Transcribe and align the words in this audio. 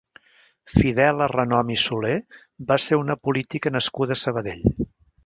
Fidela 0.75 1.27
Renom 1.33 1.69
i 1.75 1.77
Soler 1.83 2.13
va 2.71 2.79
ser 2.87 2.99
una 3.03 3.19
política 3.29 3.73
nascuda 3.77 4.17
a 4.17 4.23
Sabadell. 4.23 4.65